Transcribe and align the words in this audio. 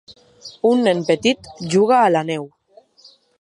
Un 0.69 0.79
nen 0.87 1.03
petit 1.09 1.49
juga 1.75 1.99
a 2.07 2.09
la 2.17 2.23
neu. 2.31 2.49